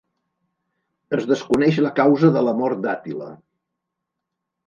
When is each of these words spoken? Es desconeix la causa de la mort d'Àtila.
Es 1.17 1.25
desconeix 1.31 1.77
la 1.87 1.91
causa 2.01 2.31
de 2.37 2.43
la 2.47 2.55
mort 2.61 2.81
d'Àtila. 2.87 3.27